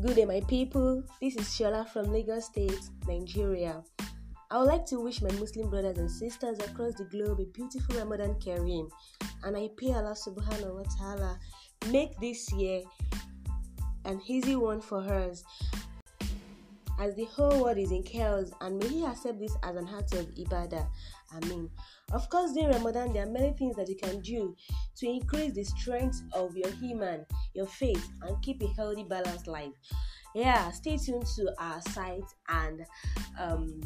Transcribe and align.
Good 0.00 0.16
day, 0.16 0.24
my 0.24 0.40
people. 0.48 1.02
This 1.20 1.36
is 1.36 1.48
Shola 1.48 1.86
from 1.86 2.10
Lagos 2.10 2.46
State, 2.46 2.88
Nigeria. 3.06 3.82
I 4.50 4.58
would 4.58 4.64
like 4.68 4.86
to 4.86 4.98
wish 4.98 5.20
my 5.20 5.30
Muslim 5.32 5.68
brothers 5.68 5.98
and 5.98 6.10
sisters 6.10 6.58
across 6.58 6.94
the 6.94 7.04
globe 7.04 7.38
a 7.38 7.44
beautiful 7.44 7.96
Ramadan 7.96 8.34
Kareem, 8.40 8.88
and 9.44 9.54
I 9.54 9.68
pray 9.76 9.92
Allah 9.92 10.16
Subhanahu 10.16 10.76
wa 10.76 10.84
Taala 10.96 11.36
make 11.92 12.18
this 12.18 12.50
year 12.54 12.80
an 14.06 14.22
easy 14.26 14.56
one 14.56 14.80
for 14.80 15.00
us. 15.00 15.44
As 17.00 17.14
the 17.14 17.24
whole 17.24 17.62
world 17.62 17.78
is 17.78 17.92
in 17.92 18.02
chaos, 18.02 18.52
and 18.60 18.78
may 18.78 18.88
He 18.88 19.04
accept 19.06 19.40
this 19.40 19.56
as 19.62 19.74
an 19.74 19.88
act 19.88 20.12
of 20.14 20.26
ibadah. 20.34 20.86
Amen. 21.34 21.70
Of 22.12 22.28
course, 22.28 22.52
during 22.52 22.74
Ramadan, 22.74 23.14
there 23.14 23.26
are 23.26 23.30
many 23.30 23.54
things 23.54 23.74
that 23.76 23.88
you 23.88 23.96
can 23.96 24.20
do 24.20 24.54
to 24.96 25.08
increase 25.08 25.54
the 25.54 25.64
strength 25.64 26.20
of 26.34 26.54
your 26.54 26.68
iman, 26.84 27.24
your 27.54 27.66
faith, 27.66 28.06
and 28.22 28.40
keep 28.42 28.62
a 28.62 28.66
healthy, 28.76 29.04
balanced 29.04 29.46
life. 29.46 29.72
Yeah, 30.34 30.70
stay 30.72 30.98
tuned 30.98 31.24
to 31.36 31.54
our 31.58 31.80
site 31.80 32.30
and 32.50 32.84
um, 33.38 33.80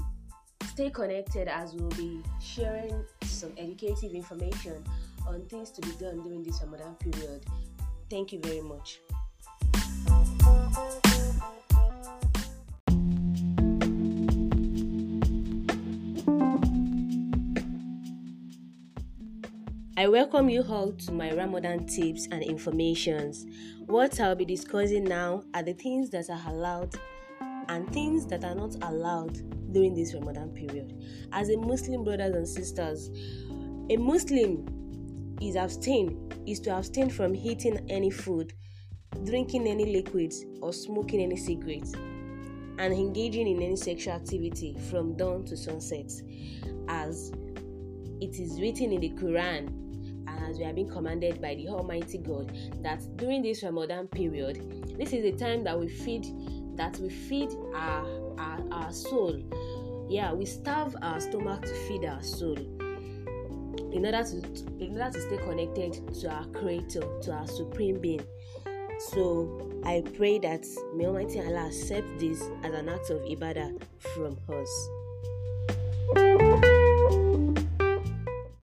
stay 0.70 0.90
connected 0.90 1.46
as 1.46 1.72
we'll 1.72 1.90
be 1.90 2.20
sharing 2.40 3.04
some 3.22 3.52
educative 3.56 4.12
information 4.12 4.82
on 5.28 5.46
things 5.46 5.70
to 5.70 5.80
be 5.82 5.92
done 6.00 6.20
during 6.22 6.42
this 6.42 6.60
Ramadan 6.62 6.96
period. 6.96 7.46
Thank 8.10 8.32
you 8.32 8.40
very 8.40 8.60
much. 8.60 8.98
I 19.96 20.08
welcome 20.08 20.48
you 20.48 20.64
all 20.68 20.90
to 20.90 21.12
my 21.12 21.32
Ramadan 21.32 21.86
tips 21.86 22.26
and 22.32 22.42
informations. 22.42 23.46
What 23.86 24.18
I'll 24.18 24.34
be 24.34 24.44
discussing 24.44 25.04
now 25.04 25.44
are 25.54 25.62
the 25.62 25.72
things 25.72 26.10
that 26.10 26.28
are 26.28 26.42
allowed 26.48 26.96
and 27.68 27.88
things 27.92 28.26
that 28.26 28.42
are 28.42 28.56
not 28.56 28.74
allowed 28.82 29.34
during 29.72 29.94
this 29.94 30.12
Ramadan 30.12 30.48
period. 30.50 31.00
As 31.30 31.48
a 31.48 31.56
Muslim 31.56 32.02
brothers 32.02 32.34
and 32.34 32.48
sisters, 32.48 33.08
a 33.88 33.96
Muslim 33.96 35.36
is 35.40 35.54
abstain 35.54 36.28
is 36.44 36.58
to 36.60 36.76
abstain 36.76 37.08
from 37.08 37.36
eating 37.36 37.78
any 37.88 38.10
food, 38.10 38.52
drinking 39.22 39.68
any 39.68 39.86
liquids, 39.86 40.44
or 40.60 40.72
smoking 40.72 41.20
any 41.20 41.36
cigarettes, 41.36 41.92
and 41.92 42.92
engaging 42.92 43.46
in 43.46 43.62
any 43.62 43.76
sexual 43.76 44.14
activity 44.14 44.76
from 44.90 45.16
dawn 45.16 45.44
to 45.44 45.56
sunset, 45.56 46.10
as 46.88 47.30
it 48.24 48.40
is 48.40 48.58
written 48.58 48.90
in 48.90 49.00
the 49.00 49.10
Quran 49.10 49.68
as 50.48 50.56
we 50.56 50.64
have 50.64 50.74
been 50.74 50.88
commanded 50.88 51.42
by 51.42 51.54
the 51.54 51.68
Almighty 51.68 52.18
God 52.18 52.56
that 52.82 53.02
during 53.16 53.42
this 53.42 53.62
Ramadan 53.62 54.08
period, 54.08 54.96
this 54.98 55.12
is 55.12 55.22
the 55.22 55.32
time 55.32 55.62
that 55.64 55.78
we 55.78 55.88
feed 55.88 56.26
that 56.76 56.96
we 56.98 57.10
feed 57.10 57.50
our 57.74 58.34
our, 58.38 58.60
our 58.72 58.92
soul. 58.92 59.40
Yeah, 60.08 60.32
we 60.32 60.46
starve 60.46 60.96
our 61.02 61.20
stomach 61.20 61.62
to 61.62 61.74
feed 61.86 62.04
our 62.06 62.22
soul. 62.22 62.56
In 63.92 64.06
order 64.06 64.24
to 64.24 64.36
in 64.80 64.98
order 64.98 65.10
to 65.10 65.20
stay 65.20 65.36
connected 65.36 66.14
to 66.20 66.30
our 66.30 66.46
creator, 66.46 67.02
to 67.22 67.32
our 67.32 67.46
supreme 67.46 68.00
being. 68.00 68.24
So 69.12 69.70
I 69.84 70.02
pray 70.16 70.38
that 70.38 70.64
may 70.94 71.06
Almighty 71.06 71.40
Allah 71.40 71.66
accept 71.66 72.18
this 72.18 72.40
as 72.62 72.72
an 72.72 72.88
act 72.88 73.10
of 73.10 73.20
ibadah 73.22 73.82
from 74.14 74.38
us. 74.48 74.88